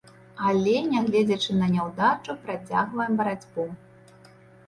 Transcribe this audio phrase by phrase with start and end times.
[0.51, 3.67] Але нягледзячы на няўдачу, працягваем барацьбу.